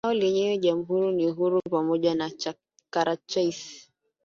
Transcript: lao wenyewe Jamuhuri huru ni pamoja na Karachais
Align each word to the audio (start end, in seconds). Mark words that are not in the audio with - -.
lao 0.05 0.19
wenyewe 0.21 0.57
Jamuhuri 0.57 1.25
huru 1.31 1.57
ni 1.63 1.69
pamoja 1.71 2.15
na 2.15 2.31
Karachais 2.89 3.89